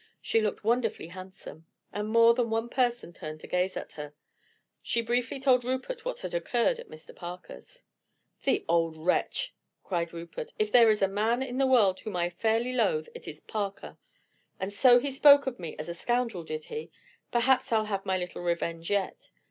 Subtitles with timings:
[0.19, 4.15] She looked wonderfully handsome, and more than one person turned to gaze at her.
[4.81, 7.15] She briefly told Rupert what had occurred at Mr.
[7.15, 7.83] Parker's.
[8.43, 9.53] "The old wretch!"
[9.83, 10.53] cried Rupert.
[10.57, 13.99] "If there is a man in the world whom I fairly loathe, it is Parker.
[14.59, 16.89] And so he spoke of me as a scoundrel, did he?
[17.31, 19.29] Perhaps I'll have my little revenge yet."